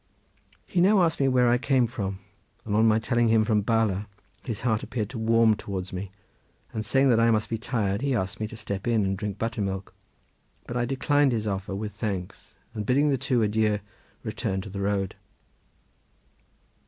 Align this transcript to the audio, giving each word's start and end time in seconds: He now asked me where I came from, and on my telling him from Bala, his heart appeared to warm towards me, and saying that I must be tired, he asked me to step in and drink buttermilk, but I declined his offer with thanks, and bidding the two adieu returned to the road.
He 0.65 0.81
now 0.81 1.03
asked 1.03 1.19
me 1.19 1.27
where 1.27 1.47
I 1.47 1.59
came 1.59 1.85
from, 1.85 2.17
and 2.65 2.75
on 2.75 2.87
my 2.87 2.97
telling 2.97 3.27
him 3.27 3.43
from 3.43 3.61
Bala, 3.61 4.07
his 4.41 4.61
heart 4.61 4.81
appeared 4.81 5.11
to 5.11 5.19
warm 5.19 5.55
towards 5.55 5.93
me, 5.93 6.09
and 6.73 6.83
saying 6.83 7.09
that 7.09 7.19
I 7.19 7.29
must 7.29 7.51
be 7.51 7.59
tired, 7.59 8.01
he 8.01 8.15
asked 8.15 8.39
me 8.39 8.47
to 8.47 8.55
step 8.57 8.87
in 8.87 9.05
and 9.05 9.15
drink 9.15 9.37
buttermilk, 9.37 9.93
but 10.65 10.75
I 10.75 10.85
declined 10.85 11.33
his 11.33 11.45
offer 11.45 11.75
with 11.75 11.91
thanks, 11.93 12.55
and 12.73 12.83
bidding 12.83 13.11
the 13.11 13.17
two 13.19 13.43
adieu 13.43 13.77
returned 14.23 14.63
to 14.63 14.69
the 14.71 14.81
road. 14.81 15.13